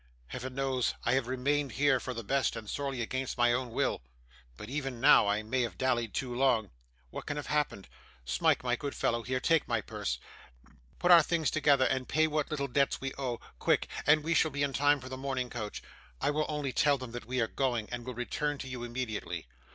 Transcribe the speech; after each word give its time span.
'Heaven 0.29 0.55
knows 0.55 0.95
I 1.05 1.13
have 1.13 1.27
remained 1.27 1.73
here 1.73 1.99
for 1.99 2.15
the 2.15 2.23
best, 2.23 2.55
and 2.55 2.67
sorely 2.67 3.03
against 3.03 3.37
my 3.37 3.53
own 3.53 3.69
will; 3.69 4.01
but 4.57 4.67
even 4.67 4.99
now 4.99 5.27
I 5.27 5.43
may 5.43 5.61
have 5.61 5.77
dallied 5.77 6.15
too 6.15 6.33
long. 6.33 6.71
What 7.11 7.27
can 7.27 7.37
have 7.37 7.45
happened? 7.45 7.87
Smike, 8.25 8.63
my 8.63 8.75
good 8.75 8.95
fellow, 8.95 9.21
here 9.21 9.39
take 9.39 9.67
my 9.67 9.79
purse. 9.79 10.17
Put 10.97 11.11
our 11.11 11.21
things 11.21 11.51
together, 11.51 11.85
and 11.85 12.09
pay 12.09 12.25
what 12.25 12.49
little 12.49 12.67
debts 12.67 12.99
we 12.99 13.13
owe 13.15 13.39
quick, 13.59 13.87
and 14.07 14.23
we 14.23 14.33
shall 14.33 14.49
be 14.49 14.63
in 14.63 14.73
time 14.73 14.99
for 14.99 15.07
the 15.07 15.17
morning 15.17 15.51
coach. 15.51 15.83
I 16.19 16.31
will 16.31 16.47
only 16.49 16.73
tell 16.73 16.97
them 16.97 17.11
that 17.11 17.25
we 17.27 17.39
are 17.39 17.47
going, 17.47 17.87
and 17.91 18.03
will 18.03 18.15
return 18.15 18.57
to 18.57 18.67
you 18.67 18.83
immediately. 18.83 19.45